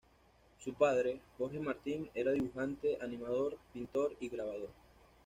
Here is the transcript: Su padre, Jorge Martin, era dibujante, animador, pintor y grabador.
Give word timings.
Su 0.57 0.73
padre, 0.73 1.19
Jorge 1.37 1.59
Martin, 1.59 2.09
era 2.15 2.31
dibujante, 2.31 2.97
animador, 3.01 3.59
pintor 3.71 4.15
y 4.19 4.29
grabador. 4.29 4.71